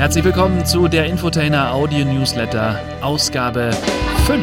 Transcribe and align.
Herzlich 0.00 0.24
willkommen 0.24 0.64
zu 0.64 0.88
der 0.88 1.04
Infotainer 1.04 1.74
Audio 1.74 2.06
Newsletter, 2.06 2.80
Ausgabe 3.02 3.70
5. 4.24 4.42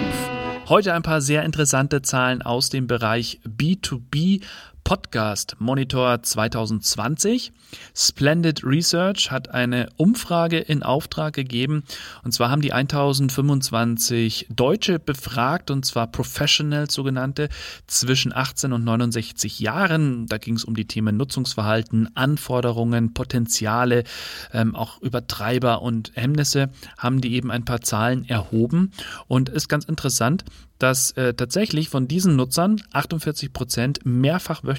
Heute 0.70 0.94
ein 0.94 1.02
paar 1.02 1.20
sehr 1.20 1.42
interessante 1.46 2.04
Zahlen 2.04 2.44
aus 2.44 2.70
dem 2.70 2.86
Bereich 2.86 3.40
B2B 3.44 4.44
Podcast 4.88 5.58
Monitor 5.60 6.24
2020. 6.24 7.52
Splendid 7.94 8.64
Research 8.64 9.32
hat 9.32 9.50
eine 9.50 9.90
Umfrage 9.98 10.60
in 10.60 10.82
Auftrag 10.82 11.34
gegeben. 11.34 11.84
Und 12.24 12.32
zwar 12.32 12.50
haben 12.50 12.62
die 12.62 12.72
1025 12.72 14.48
Deutsche 14.50 14.98
befragt, 14.98 15.72
und 15.72 15.86
zwar 15.86 16.08
Professionals 16.08 16.94
sogenannte, 16.94 17.50
zwischen 17.88 18.34
18 18.34 18.72
und 18.72 18.86
69 18.86 19.60
Jahren. 19.60 20.26
Da 20.28 20.38
ging 20.38 20.56
es 20.56 20.64
um 20.64 20.74
die 20.74 20.86
Themen 20.86 21.18
Nutzungsverhalten, 21.18 22.16
Anforderungen, 22.16 23.14
Potenziale, 23.14 24.06
ähm, 24.54 24.74
auch 24.74 25.02
Übertreiber 25.02 25.82
und 25.82 26.14
Hemmnisse, 26.16 26.70
haben 26.98 27.20
die 27.20 27.34
eben 27.34 27.52
ein 27.52 27.66
paar 27.66 27.82
Zahlen 27.82 28.24
erhoben. 28.24 28.94
Und 29.28 29.50
ist 29.50 29.68
ganz 29.68 29.84
interessant, 29.84 30.46
dass 30.80 31.12
äh, 31.14 31.34
tatsächlich 31.34 31.90
von 31.90 32.08
diesen 32.08 32.36
Nutzern 32.36 32.82
48 32.94 33.52
Prozent 33.52 34.06
mehrfach 34.06 34.64
wöchentlich 34.64 34.77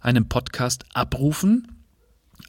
einen 0.00 0.28
Podcast 0.28 0.84
abrufen. 0.94 1.68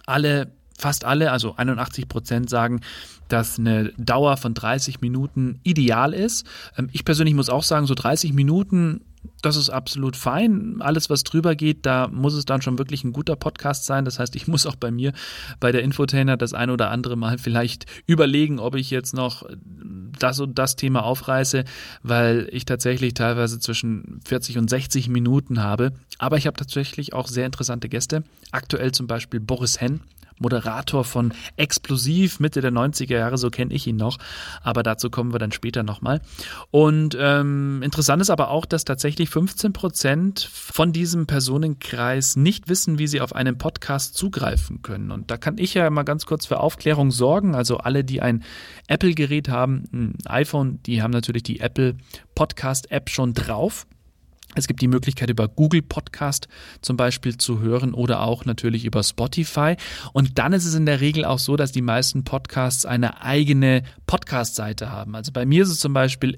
Alle, 0.05 0.51
fast 0.77 1.05
alle, 1.05 1.31
also 1.31 1.55
81 1.55 2.07
Prozent 2.07 2.49
sagen, 2.49 2.81
dass 3.27 3.59
eine 3.59 3.93
Dauer 3.97 4.37
von 4.37 4.53
30 4.53 5.01
Minuten 5.01 5.59
ideal 5.63 6.13
ist. 6.13 6.45
Ähm, 6.77 6.89
ich 6.91 7.05
persönlich 7.05 7.35
muss 7.35 7.49
auch 7.49 7.63
sagen, 7.63 7.85
so 7.87 7.95
30 7.95 8.33
Minuten 8.33 9.01
das 9.41 9.55
ist 9.55 9.69
absolut 9.69 10.15
fein. 10.15 10.77
Alles, 10.79 11.09
was 11.09 11.23
drüber 11.23 11.55
geht, 11.55 11.85
da 11.85 12.07
muss 12.07 12.33
es 12.33 12.45
dann 12.45 12.61
schon 12.61 12.77
wirklich 12.77 13.03
ein 13.03 13.13
guter 13.13 13.35
Podcast 13.35 13.85
sein. 13.85 14.05
Das 14.05 14.19
heißt, 14.19 14.35
ich 14.35 14.47
muss 14.49 14.65
auch 14.65 14.75
bei 14.75 14.91
mir 14.91 15.13
bei 15.59 15.71
der 15.71 15.83
Infotainer 15.83 16.37
das 16.37 16.53
ein 16.53 16.69
oder 16.69 16.91
andere 16.91 17.15
Mal 17.15 17.37
vielleicht 17.37 17.85
überlegen, 18.07 18.59
ob 18.59 18.75
ich 18.75 18.89
jetzt 18.89 19.13
noch 19.13 19.45
das 20.19 20.39
und 20.39 20.57
das 20.57 20.75
Thema 20.75 21.03
aufreiße, 21.03 21.63
weil 22.03 22.47
ich 22.51 22.65
tatsächlich 22.65 23.13
teilweise 23.13 23.59
zwischen 23.59 24.19
40 24.25 24.57
und 24.57 24.69
60 24.69 25.09
Minuten 25.09 25.61
habe. 25.61 25.91
Aber 26.17 26.37
ich 26.37 26.47
habe 26.47 26.57
tatsächlich 26.57 27.13
auch 27.13 27.27
sehr 27.27 27.45
interessante 27.45 27.89
Gäste. 27.89 28.23
Aktuell 28.51 28.91
zum 28.91 29.07
Beispiel 29.07 29.39
Boris 29.39 29.81
Henn, 29.81 30.01
Moderator 30.39 31.03
von 31.03 31.33
Explosiv 31.55 32.39
Mitte 32.39 32.61
der 32.61 32.71
90er 32.71 33.17
Jahre, 33.17 33.37
so 33.37 33.49
kenne 33.49 33.73
ich 33.73 33.87
ihn 33.87 33.95
noch. 33.95 34.17
Aber 34.61 34.83
dazu 34.83 35.09
kommen 35.09 35.33
wir 35.33 35.39
dann 35.39 35.51
später 35.51 35.83
nochmal. 35.83 36.21
Und 36.71 37.17
ähm, 37.19 37.81
interessant 37.83 38.21
ist 38.21 38.29
aber 38.29 38.49
auch, 38.49 38.65
dass 38.65 38.85
tatsächlich 38.85 39.29
15 39.29 39.73
Prozent 39.73 40.49
von 40.51 40.91
diesem 40.91 41.25
Personenkreis 41.27 42.35
nicht 42.35 42.67
wissen, 42.67 42.99
wie 42.99 43.07
sie 43.07 43.21
auf 43.21 43.33
einen 43.33 43.57
Podcast 43.57 44.15
zugreifen 44.15 44.81
können. 44.81 45.11
Und 45.11 45.31
da 45.31 45.37
kann 45.37 45.57
ich 45.57 45.73
ja 45.73 45.89
mal 45.89 46.03
ganz 46.03 46.25
kurz 46.25 46.45
für 46.45 46.59
Aufklärung 46.59 47.11
sorgen. 47.11 47.55
Also 47.55 47.77
alle, 47.77 48.03
die 48.03 48.21
ein 48.21 48.43
Apple-Gerät 48.87 49.49
haben, 49.49 49.83
ein 49.93 50.17
iPhone, 50.25 50.79
die 50.83 51.01
haben 51.01 51.11
natürlich 51.11 51.43
die 51.43 51.59
Apple 51.59 51.95
Podcast-App 52.35 53.09
schon 53.09 53.33
drauf. 53.33 53.87
Es 54.55 54.67
gibt 54.67 54.81
die 54.81 54.87
Möglichkeit, 54.87 55.29
über 55.29 55.47
Google 55.47 55.81
Podcast 55.81 56.47
zum 56.81 56.97
Beispiel 56.97 57.37
zu 57.37 57.59
hören 57.59 57.93
oder 57.93 58.21
auch 58.21 58.45
natürlich 58.45 58.85
über 58.85 59.03
Spotify. 59.03 59.75
Und 60.13 60.39
dann 60.39 60.53
ist 60.53 60.65
es 60.65 60.73
in 60.73 60.85
der 60.85 61.01
Regel 61.01 61.25
auch 61.25 61.39
so, 61.39 61.55
dass 61.55 61.71
die 61.71 61.81
meisten 61.81 62.23
Podcasts 62.23 62.85
eine 62.85 63.21
eigene 63.21 63.83
Podcast-Seite 64.07 64.91
haben. 64.91 65.15
Also 65.15 65.31
bei 65.31 65.45
mir 65.45 65.63
ist 65.63 65.69
es 65.69 65.79
zum 65.79 65.93
Beispiel 65.93 66.37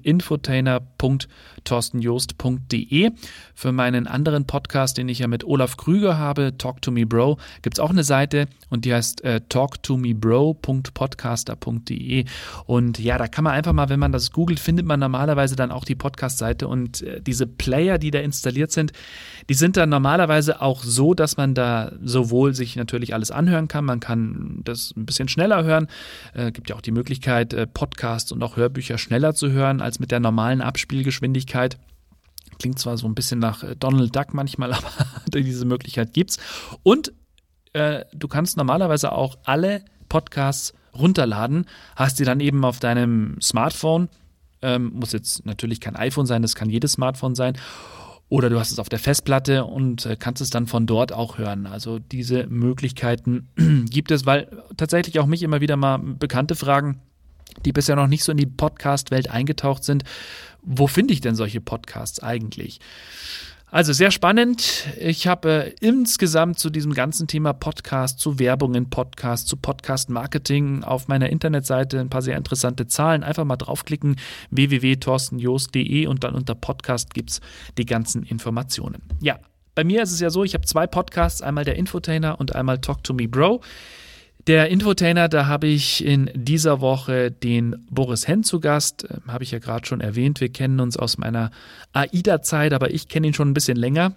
infotainer.torstenjost.de. 1.68 3.12
Für 3.54 3.70
meinen 3.72 4.08
anderen 4.08 4.46
Podcast, 4.46 4.98
den 4.98 5.08
ich 5.08 5.20
ja 5.20 5.28
mit 5.28 5.44
Olaf 5.44 5.76
Krüger 5.76 6.18
habe, 6.18 6.58
Talk 6.58 6.82
to 6.82 6.90
Me 6.90 7.06
Bro, 7.06 7.38
gibt 7.62 7.76
es 7.76 7.80
auch 7.80 7.90
eine 7.90 8.02
Seite 8.04 8.48
und 8.68 8.84
die 8.84 8.92
heißt 8.92 9.22
äh, 9.24 9.40
talktomebro.podcaster.de. 9.48 12.24
Und 12.66 12.98
ja, 12.98 13.16
da 13.18 13.28
kann 13.28 13.44
man 13.44 13.52
einfach 13.52 13.72
mal, 13.72 13.88
wenn 13.88 14.00
man 14.00 14.12
das 14.12 14.32
googelt, 14.32 14.58
findet 14.58 14.86
man 14.86 14.98
normalerweise 14.98 15.54
dann 15.56 15.70
auch 15.70 15.84
die 15.84 15.94
Podcast-Seite 15.94 16.66
und 16.66 17.02
äh, 17.02 17.20
diese 17.20 17.46
Player, 17.46 17.98
die 17.98 18.08
die 18.08 18.10
da 18.10 18.20
installiert 18.20 18.72
sind, 18.72 18.92
die 19.50 19.54
sind 19.54 19.76
dann 19.76 19.90
normalerweise 19.90 20.62
auch 20.62 20.82
so, 20.82 21.12
dass 21.12 21.36
man 21.36 21.54
da 21.54 21.92
sowohl 22.02 22.54
sich 22.54 22.74
natürlich 22.74 23.12
alles 23.12 23.30
anhören 23.30 23.68
kann, 23.68 23.84
man 23.84 24.00
kann 24.00 24.62
das 24.64 24.94
ein 24.96 25.04
bisschen 25.04 25.28
schneller 25.28 25.62
hören, 25.62 25.88
äh, 26.32 26.50
gibt 26.50 26.70
ja 26.70 26.76
auch 26.76 26.80
die 26.80 26.90
Möglichkeit, 26.90 27.52
äh, 27.52 27.66
Podcasts 27.66 28.32
und 28.32 28.42
auch 28.42 28.56
Hörbücher 28.56 28.96
schneller 28.96 29.34
zu 29.34 29.52
hören 29.52 29.82
als 29.82 30.00
mit 30.00 30.10
der 30.10 30.20
normalen 30.20 30.62
Abspielgeschwindigkeit. 30.62 31.57
Klingt 32.58 32.78
zwar 32.78 32.96
so 32.96 33.06
ein 33.06 33.14
bisschen 33.14 33.38
nach 33.38 33.62
äh, 33.62 33.76
Donald 33.76 34.14
Duck 34.14 34.34
manchmal, 34.34 34.72
aber 34.74 34.90
diese 35.32 35.64
Möglichkeit 35.64 36.12
gibt's. 36.12 36.38
Und 36.82 37.12
äh, 37.72 38.04
du 38.14 38.28
kannst 38.28 38.56
normalerweise 38.56 39.12
auch 39.12 39.38
alle 39.44 39.84
Podcasts 40.08 40.74
runterladen, 40.94 41.66
hast 41.96 42.18
die 42.18 42.24
dann 42.24 42.40
eben 42.40 42.64
auf 42.64 42.80
deinem 42.80 43.36
Smartphone, 43.40 44.08
ähm, 44.62 44.92
muss 44.94 45.12
jetzt 45.12 45.46
natürlich 45.46 45.80
kein 45.80 45.94
iPhone 45.94 46.26
sein, 46.26 46.42
das 46.42 46.54
kann 46.54 46.70
jedes 46.70 46.92
Smartphone 46.92 47.34
sein 47.34 47.56
oder 48.28 48.50
du 48.50 48.58
hast 48.58 48.72
es 48.72 48.78
auf 48.78 48.88
der 48.88 48.98
Festplatte 48.98 49.64
und 49.64 50.04
äh, 50.04 50.16
kannst 50.16 50.42
es 50.42 50.50
dann 50.50 50.66
von 50.66 50.86
dort 50.86 51.12
auch 51.12 51.38
hören. 51.38 51.66
Also 51.66 51.98
diese 51.98 52.46
Möglichkeiten 52.46 53.48
gibt 53.90 54.10
es, 54.10 54.26
weil 54.26 54.48
tatsächlich 54.76 55.18
auch 55.18 55.26
mich 55.26 55.42
immer 55.42 55.60
wieder 55.60 55.76
mal 55.76 55.98
Bekannte 55.98 56.54
fragen, 56.54 57.00
die 57.64 57.72
bisher 57.72 57.96
noch 57.96 58.06
nicht 58.06 58.24
so 58.24 58.32
in 58.32 58.38
die 58.38 58.46
Podcast-Welt 58.46 59.30
eingetaucht 59.30 59.82
sind. 59.82 60.04
Wo 60.62 60.86
finde 60.86 61.14
ich 61.14 61.20
denn 61.20 61.34
solche 61.34 61.60
Podcasts 61.60 62.22
eigentlich? 62.22 62.80
Also 63.70 63.92
sehr 63.92 64.10
spannend. 64.10 64.86
Ich 64.98 65.26
habe 65.26 65.66
äh, 65.66 65.74
insgesamt 65.80 66.58
zu 66.58 66.70
diesem 66.70 66.94
ganzen 66.94 67.26
Thema 67.26 67.52
Podcast, 67.52 68.18
zu 68.18 68.38
Werbung 68.38 68.74
in 68.74 68.88
Podcast, 68.88 69.46
zu 69.46 69.58
Podcast-Marketing 69.58 70.84
auf 70.84 71.06
meiner 71.08 71.28
Internetseite 71.28 72.00
ein 72.00 72.08
paar 72.08 72.22
sehr 72.22 72.38
interessante 72.38 72.86
Zahlen. 72.86 73.22
Einfach 73.22 73.44
mal 73.44 73.56
draufklicken, 73.56 74.16
www.torstenjost.de 74.50 76.06
und 76.06 76.24
dann 76.24 76.34
unter 76.34 76.54
Podcast 76.54 77.12
gibt 77.12 77.30
es 77.30 77.40
die 77.76 77.84
ganzen 77.84 78.22
Informationen. 78.22 79.02
Ja, 79.20 79.38
bei 79.74 79.84
mir 79.84 80.02
ist 80.02 80.12
es 80.12 80.20
ja 80.20 80.30
so, 80.30 80.44
ich 80.44 80.54
habe 80.54 80.64
zwei 80.64 80.86
Podcasts, 80.86 81.42
einmal 81.42 81.64
der 81.64 81.76
Infotainer 81.76 82.40
und 82.40 82.54
einmal 82.54 82.78
Talk 82.78 83.04
to 83.04 83.12
Me 83.12 83.28
Bro. 83.28 83.60
Der 84.48 84.70
Infotainer, 84.70 85.28
da 85.28 85.44
habe 85.44 85.66
ich 85.66 86.02
in 86.02 86.30
dieser 86.34 86.80
Woche 86.80 87.30
den 87.30 87.84
Boris 87.90 88.26
Henn 88.26 88.44
zu 88.44 88.60
Gast, 88.60 89.06
ähm, 89.10 89.30
habe 89.30 89.44
ich 89.44 89.50
ja 89.50 89.58
gerade 89.58 89.86
schon 89.86 90.00
erwähnt. 90.00 90.40
Wir 90.40 90.48
kennen 90.48 90.80
uns 90.80 90.96
aus 90.96 91.18
meiner 91.18 91.50
AIDA-Zeit, 91.92 92.72
aber 92.72 92.90
ich 92.90 93.08
kenne 93.08 93.26
ihn 93.26 93.34
schon 93.34 93.50
ein 93.50 93.54
bisschen 93.54 93.76
länger. 93.76 94.14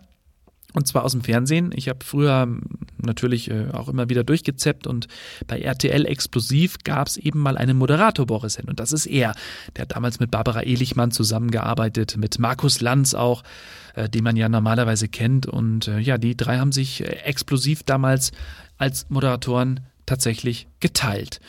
Und 0.74 0.88
zwar 0.88 1.04
aus 1.04 1.12
dem 1.12 1.22
Fernsehen. 1.22 1.74
Ich 1.76 1.90
habe 1.90 2.00
früher 2.06 2.44
ähm, 2.44 2.62
natürlich 2.98 3.52
äh, 3.52 3.72
auch 3.74 3.90
immer 3.90 4.08
wieder 4.08 4.24
durchgezeppt 4.24 4.88
und 4.88 5.10
bei 5.48 5.60
RTL 5.60 6.06
Explosiv 6.06 6.78
gab 6.86 7.08
es 7.08 7.18
eben 7.18 7.40
mal 7.40 7.58
einen 7.58 7.76
Moderator 7.76 8.26
Boris 8.26 8.58
Henn 8.58 8.70
und 8.70 8.80
das 8.80 8.94
ist 8.94 9.08
er. 9.08 9.36
Der 9.76 9.82
hat 9.82 9.98
damals 9.98 10.22
mit 10.22 10.32
Barbara 10.32 10.64
Ehlichmann 10.64 11.12
zusammengearbeitet, 11.12 12.16
mit 12.16 12.40
Markus 12.40 12.80
Lanz 12.80 13.14
auch, 13.14 13.44
äh, 13.96 14.08
den 14.08 14.24
man 14.24 14.38
ja 14.38 14.48
normalerweise 14.48 15.10
kennt. 15.10 15.46
Und 15.46 15.90
äh, 15.90 16.00
ja, 16.00 16.18
die 16.18 16.38
drei 16.38 16.58
haben 16.58 16.72
sich 16.72 17.04
explosiv 17.26 17.84
damals 17.84 18.32
als 18.78 19.10
Moderatoren 19.10 19.82
tatsächlich 20.12 20.68
geteilt. 20.82 21.40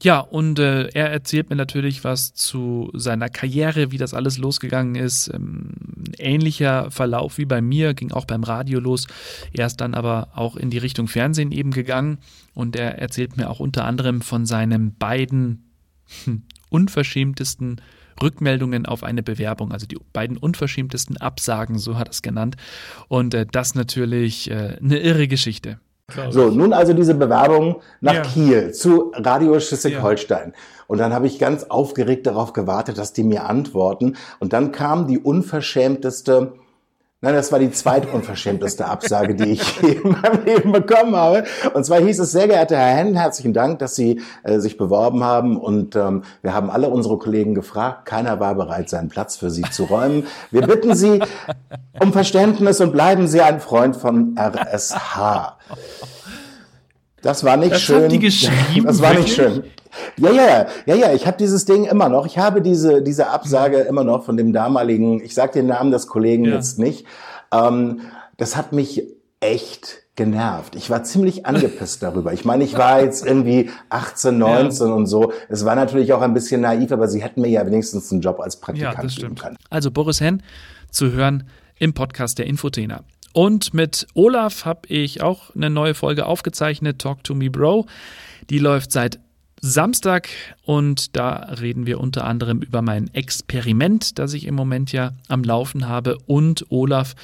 Ja, 0.00 0.20
und 0.20 0.60
äh, 0.60 0.86
er 0.90 1.10
erzählt 1.10 1.50
mir 1.50 1.56
natürlich 1.56 2.04
was 2.04 2.32
zu 2.32 2.92
seiner 2.94 3.28
Karriere, 3.28 3.90
wie 3.90 3.98
das 3.98 4.14
alles 4.14 4.38
losgegangen 4.38 4.94
ist. 4.94 5.28
Ähm, 5.34 5.70
ähnlicher 6.18 6.92
Verlauf 6.92 7.38
wie 7.38 7.44
bei 7.44 7.60
mir, 7.60 7.94
ging 7.94 8.12
auch 8.12 8.24
beim 8.24 8.44
Radio 8.44 8.78
los. 8.78 9.08
Er 9.52 9.66
ist 9.66 9.80
dann 9.80 9.94
aber 9.94 10.28
auch 10.36 10.54
in 10.54 10.70
die 10.70 10.78
Richtung 10.78 11.08
Fernsehen 11.08 11.50
eben 11.50 11.72
gegangen 11.72 12.18
und 12.54 12.76
er 12.76 12.98
erzählt 12.98 13.36
mir 13.36 13.50
auch 13.50 13.58
unter 13.58 13.84
anderem 13.84 14.20
von 14.20 14.46
seinen 14.46 14.94
beiden 14.94 15.72
hm, 16.24 16.42
unverschämtesten 16.70 17.80
Rückmeldungen 18.22 18.86
auf 18.86 19.02
eine 19.02 19.24
Bewerbung, 19.24 19.72
also 19.72 19.86
die 19.86 19.98
beiden 20.12 20.36
unverschämtesten 20.36 21.16
Absagen, 21.16 21.78
so 21.78 21.98
hat 21.98 22.06
er 22.06 22.12
es 22.12 22.22
genannt. 22.22 22.56
Und 23.08 23.34
äh, 23.34 23.46
das 23.50 23.74
natürlich 23.74 24.48
äh, 24.48 24.76
eine 24.80 25.00
irre 25.00 25.26
Geschichte. 25.26 25.80
So, 26.30 26.48
nun 26.48 26.72
also 26.72 26.94
diese 26.94 27.14
Bewerbung 27.14 27.82
nach 28.00 28.14
ja. 28.14 28.22
Kiel 28.22 28.72
zu 28.72 29.12
Radio 29.14 29.60
Schleswig-Holstein. 29.60 30.52
Ja. 30.54 30.84
Und 30.86 30.98
dann 30.98 31.12
habe 31.12 31.26
ich 31.26 31.38
ganz 31.38 31.64
aufgeregt 31.64 32.26
darauf 32.26 32.54
gewartet, 32.54 32.96
dass 32.96 33.12
die 33.12 33.24
mir 33.24 33.44
antworten. 33.44 34.16
Und 34.38 34.54
dann 34.54 34.72
kam 34.72 35.06
die 35.06 35.18
unverschämteste 35.18 36.54
Nein, 37.20 37.34
das 37.34 37.50
war 37.50 37.58
die 37.58 37.72
zweitunverschämteste 37.72 38.86
Absage, 38.86 39.34
die 39.34 39.50
ich 39.50 39.82
in 40.04 40.12
meinem 40.12 40.44
Leben 40.44 40.70
bekommen 40.70 41.16
habe. 41.16 41.42
Und 41.74 41.84
zwar 41.84 41.98
hieß 41.98 42.20
es, 42.20 42.30
sehr 42.30 42.46
geehrter 42.46 42.76
Herr 42.76 42.96
Henn, 42.96 43.16
herzlichen 43.16 43.52
Dank, 43.52 43.80
dass 43.80 43.96
Sie 43.96 44.20
äh, 44.44 44.60
sich 44.60 44.76
beworben 44.76 45.24
haben. 45.24 45.56
Und 45.56 45.96
ähm, 45.96 46.22
wir 46.42 46.54
haben 46.54 46.70
alle 46.70 46.88
unsere 46.88 47.18
Kollegen 47.18 47.56
gefragt. 47.56 48.06
Keiner 48.06 48.38
war 48.38 48.54
bereit, 48.54 48.88
seinen 48.88 49.08
Platz 49.08 49.36
für 49.36 49.50
Sie 49.50 49.62
zu 49.62 49.86
räumen. 49.86 50.28
Wir 50.52 50.62
bitten 50.62 50.94
Sie 50.94 51.20
um 51.98 52.12
Verständnis 52.12 52.80
und 52.80 52.92
bleiben 52.92 53.26
Sie 53.26 53.40
ein 53.40 53.58
Freund 53.58 53.96
von 53.96 54.38
RSH. 54.38 55.56
Das 57.22 57.44
war 57.44 57.56
nicht 57.56 57.72
das 57.72 57.82
schön. 57.82 58.02
Haben 58.02 58.08
die 58.08 58.18
geschrieben, 58.18 58.86
das 58.86 59.02
war 59.02 59.14
nicht 59.14 59.34
schön. 59.34 59.64
Ja, 60.16 60.30
ja, 60.30 60.66
ja, 60.86 60.94
ja, 60.94 61.12
ich 61.12 61.26
habe 61.26 61.36
dieses 61.36 61.64
Ding 61.64 61.84
immer 61.84 62.08
noch. 62.08 62.26
Ich 62.26 62.38
habe 62.38 62.62
diese, 62.62 63.02
diese 63.02 63.28
Absage 63.28 63.78
immer 63.78 64.04
noch 64.04 64.24
von 64.24 64.36
dem 64.36 64.52
damaligen, 64.52 65.22
ich 65.22 65.34
sage 65.34 65.52
den 65.54 65.66
Namen 65.66 65.90
des 65.90 66.06
Kollegen 66.06 66.44
ja. 66.44 66.54
jetzt 66.54 66.78
nicht. 66.78 67.06
Ähm, 67.52 68.00
das 68.36 68.56
hat 68.56 68.72
mich 68.72 69.02
echt 69.40 70.02
genervt. 70.16 70.74
Ich 70.74 70.90
war 70.90 71.04
ziemlich 71.04 71.46
angepisst 71.46 72.02
darüber. 72.02 72.32
Ich 72.32 72.44
meine, 72.44 72.64
ich 72.64 72.76
war 72.76 73.02
jetzt 73.02 73.24
irgendwie 73.24 73.70
18, 73.88 74.36
19 74.36 74.88
ja. 74.88 74.92
und 74.92 75.06
so. 75.06 75.32
Es 75.48 75.64
war 75.64 75.76
natürlich 75.76 76.12
auch 76.12 76.20
ein 76.20 76.34
bisschen 76.34 76.60
naiv, 76.60 76.90
aber 76.92 77.08
sie 77.08 77.22
hätten 77.22 77.40
mir 77.40 77.48
ja 77.48 77.64
wenigstens 77.64 78.10
einen 78.10 78.20
Job 78.20 78.40
als 78.40 78.56
Praktikant 78.56 79.14
ja, 79.14 79.22
geben 79.22 79.36
können. 79.36 79.56
Also 79.70 79.90
Boris 79.90 80.20
Henn 80.20 80.42
zu 80.90 81.12
hören 81.12 81.48
im 81.78 81.94
Podcast 81.94 82.38
der 82.38 82.46
Infotainer. 82.46 83.04
Und 83.32 83.74
mit 83.74 84.06
Olaf 84.14 84.64
habe 84.64 84.88
ich 84.88 85.22
auch 85.22 85.54
eine 85.54 85.70
neue 85.70 85.94
Folge 85.94 86.26
aufgezeichnet, 86.26 86.98
Talk 87.00 87.24
to 87.24 87.34
Me 87.34 87.50
Bro. 87.50 87.86
Die 88.50 88.58
läuft 88.58 88.92
seit 88.92 89.18
Samstag 89.60 90.28
und 90.64 91.16
da 91.16 91.34
reden 91.60 91.86
wir 91.86 92.00
unter 92.00 92.24
anderem 92.24 92.60
über 92.60 92.82
mein 92.82 93.12
Experiment, 93.14 94.18
das 94.18 94.32
ich 94.34 94.46
im 94.46 94.54
Moment 94.54 94.92
ja 94.92 95.12
am 95.28 95.42
Laufen 95.42 95.88
habe 95.88 96.18
und 96.26 96.66
Olaf 96.70 97.14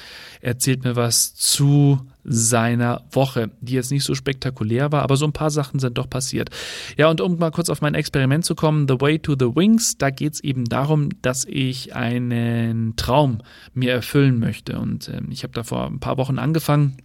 erzählt 0.41 0.83
mir 0.83 0.95
was 0.95 1.35
zu 1.35 1.99
seiner 2.23 3.03
Woche, 3.11 3.51
die 3.61 3.73
jetzt 3.73 3.91
nicht 3.91 4.03
so 4.03 4.15
spektakulär 4.15 4.91
war, 4.91 5.03
aber 5.03 5.15
so 5.15 5.25
ein 5.25 5.33
paar 5.33 5.51
Sachen 5.51 5.79
sind 5.79 5.97
doch 5.97 6.09
passiert. 6.09 6.49
Ja, 6.97 7.09
und 7.09 7.21
um 7.21 7.37
mal 7.37 7.51
kurz 7.51 7.69
auf 7.69 7.81
mein 7.81 7.93
Experiment 7.93 8.43
zu 8.43 8.55
kommen, 8.55 8.87
The 8.87 8.99
Way 8.99 9.19
to 9.19 9.35
the 9.37 9.55
Wings, 9.55 9.97
da 9.97 10.09
geht 10.09 10.33
es 10.33 10.43
eben 10.43 10.65
darum, 10.65 11.09
dass 11.21 11.45
ich 11.45 11.95
einen 11.95 12.95
Traum 12.95 13.41
mir 13.73 13.93
erfüllen 13.93 14.39
möchte. 14.39 14.79
Und 14.79 15.07
äh, 15.07 15.21
ich 15.29 15.43
habe 15.43 15.53
da 15.53 15.63
vor 15.63 15.85
ein 15.85 15.99
paar 15.99 16.17
Wochen 16.17 16.39
angefangen 16.39 16.97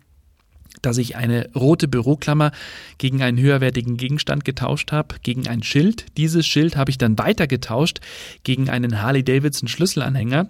dass 0.83 0.99
ich 0.99 1.17
eine 1.17 1.51
rote 1.55 1.89
Büroklammer 1.89 2.53
gegen 2.99 3.23
einen 3.23 3.39
höherwertigen 3.39 3.97
Gegenstand 3.97 4.45
getauscht 4.45 4.93
habe, 4.93 5.17
gegen 5.23 5.47
ein 5.49 5.63
Schild. 5.63 6.07
Dieses 6.17 6.47
Schild 6.47 6.77
habe 6.77 6.91
ich 6.91 6.99
dann 6.99 7.19
weiter 7.19 7.47
getauscht 7.47 8.01
gegen 8.45 8.71
einen 8.71 9.03
Harley-Davidson 9.03 9.69
Schlüsselanhänger. 9.69 10.49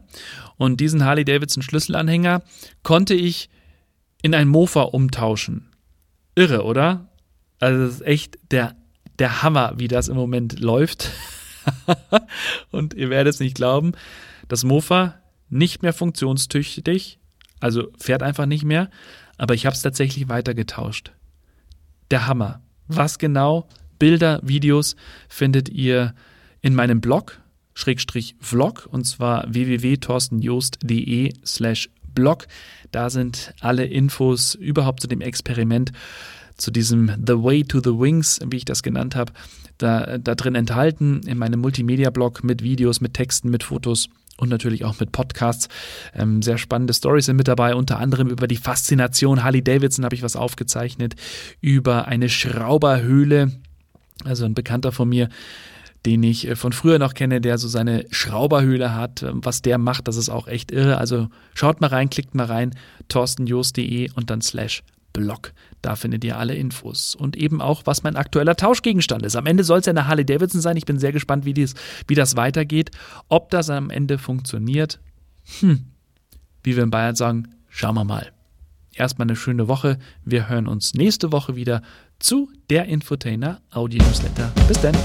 Und 0.57 0.81
diesen 0.81 1.05
Harley-Davidson 1.05 1.63
Schlüsselanhänger 1.63 2.43
konnte 2.83 3.15
ich 3.15 3.51
in 4.23 4.35
ein 4.35 4.49
Mofa 4.49 4.83
umtauschen. 4.83 5.69
Irre, 6.35 6.65
oder? 6.65 7.09
Also 7.59 7.85
das 7.87 7.95
ist 7.97 8.07
echt 8.07 8.39
der, 8.51 8.77
der 9.19 9.43
Hammer, 9.43 9.75
wie 9.77 9.89
das 9.89 10.09
im 10.09 10.17
Moment 10.17 10.61
läuft. 10.61 11.11
Und 12.71 12.95
ihr 12.95 13.11
werdet 13.11 13.35
es 13.35 13.41
nicht 13.41 13.55
glauben, 13.55 13.93
das 14.49 14.65
Mofa 14.65 15.17
nicht 15.49 15.83
mehr 15.83 15.93
funktionstüchtig, 15.93 17.19
also 17.61 17.89
fährt 17.99 18.23
einfach 18.23 18.47
nicht 18.47 18.65
mehr 18.65 18.91
aber 19.41 19.55
ich 19.55 19.65
habe 19.65 19.75
es 19.75 19.81
tatsächlich 19.81 20.29
weitergetauscht. 20.29 21.13
Der 22.11 22.27
Hammer. 22.27 22.61
Was 22.89 23.19
genau? 23.19 23.67
Bilder, 23.99 24.39
Videos 24.43 24.97
findet 25.31 25.71
ihr 25.71 26.15
in 26.61 26.75
meinem 26.75 27.01
Blog, 27.01 27.41
Schrägstrich 27.73 28.37
Vlog, 28.39 28.87
und 28.91 29.07
zwar 29.07 29.47
www.torstenjost.de 29.51 31.33
slash 31.43 31.89
Blog. 32.15 32.49
Da 32.91 33.09
sind 33.09 33.55
alle 33.61 33.87
Infos 33.87 34.57
überhaupt 34.57 35.01
zu 35.01 35.07
dem 35.07 35.23
Experiment, 35.23 35.93
zu 36.59 36.71
diesem 36.71 37.09
The 37.27 37.43
Way 37.43 37.65
to 37.65 37.81
the 37.83 37.99
Wings, 37.99 38.41
wie 38.45 38.59
ich 38.59 38.67
das 38.67 38.83
genannt 38.83 39.17
habe, 39.17 39.33
da, 39.79 40.19
da 40.19 40.35
drin 40.35 40.55
enthalten 40.55 41.23
in 41.27 41.39
meinem 41.39 41.61
Multimedia-Blog 41.61 42.45
mit 42.45 42.63
Videos, 42.63 43.01
mit 43.01 43.15
Texten, 43.15 43.49
mit 43.49 43.63
Fotos 43.63 44.11
und 44.41 44.49
natürlich 44.49 44.85
auch 44.85 44.99
mit 44.99 45.13
Podcasts. 45.13 45.69
Ähm, 46.15 46.43
sehr 46.43 46.59
spannende 46.59 46.95
Stories 46.95 47.27
sind 47.27 47.37
mit 47.37 47.49
dabei, 47.49 47.75
unter 47.75 47.99
anderem 47.99 48.29
über 48.29 48.47
die 48.47 48.57
Faszination 48.57 49.45
Harley 49.45 49.63
Davidson 49.63 50.05
habe 50.05 50.15
ich 50.15 50.23
was 50.23 50.37
aufgezeichnet, 50.37 51.15
über 51.61 52.09
eine 52.09 52.29
Schrauberhöhle, 52.29 53.53
also 54.25 54.45
ein 54.45 54.55
Bekannter 54.55 54.93
von 54.93 55.09
mir, 55.09 55.29
den 56.07 56.23
ich 56.23 56.49
äh, 56.49 56.57
von 56.57 56.73
früher 56.73 56.99
noch 56.99 57.15
kenne, 57.15 57.41
der 57.41 57.59
so 57.59 57.69
seine 57.69 58.07
Schrauberhöhle 58.11 58.95
hat. 58.95 59.23
Ähm, 59.23 59.41
was 59.45 59.63
der 59.63 59.79
macht, 59.79 60.09
das 60.09 60.17
ist 60.17 60.29
auch 60.29 60.49
echt 60.49 60.71
irre. 60.71 60.99
Also 60.99 61.29
schaut 61.55 61.81
mal 61.81 61.89
rein, 61.89 62.11
klickt 62.11 62.35
mal 62.35 62.47
rein, 62.47 62.75
torstenjoost.de 63.09 64.11
und 64.15 64.31
dann 64.31 64.41
slash 64.41 64.83
Blog. 65.13 65.53
Da 65.83 65.97
findet 65.97 66.25
ihr 66.25 66.39
alle 66.39 66.55
Infos. 66.55 67.15
Und 67.15 67.37
eben 67.37 67.61
auch, 67.61 67.83
was 67.85 68.03
mein 68.03 68.17
aktueller 68.17 68.57
Tauschgegenstand 68.57 69.25
ist. 69.25 69.37
Am 69.37 69.47
Ende 69.47 69.65
soll 69.65 69.81
es 69.81 69.87
ja 69.87 69.91
eine 69.91 70.07
Harley 70.07 70.25
Davidson 70.25 70.61
sein. 70.61 70.77
Ich 70.77 70.85
bin 70.87 70.99
sehr 70.99 71.13
gespannt, 71.13 71.45
wie, 71.45 71.55
dies, 71.55 71.75
wie 72.07 72.15
das 72.15 72.37
weitergeht. 72.37 72.91
Ob 73.29 73.51
das 73.51 73.71
am 73.71 73.91
Ende 73.91 74.19
funktioniert, 74.19 75.01
hm, 75.61 75.87
wie 76.63 76.77
wir 76.77 76.83
in 76.83 76.91
Bayern 76.91 77.17
sagen, 77.17 77.49
schauen 77.69 77.95
wir 77.95 78.05
mal. 78.05 78.33
Erstmal 78.93 79.27
eine 79.27 79.37
schöne 79.37 79.69
Woche. 79.69 79.99
Wir 80.25 80.49
hören 80.49 80.67
uns 80.67 80.95
nächste 80.95 81.33
Woche 81.33 81.57
wieder 81.57 81.83
zu 82.19 82.51
der 82.69 82.87
Infotainer 82.87 83.61
Audio 83.71 84.03
Newsletter. 84.05 84.53
Bis 84.69 84.81
dann. 84.81 84.97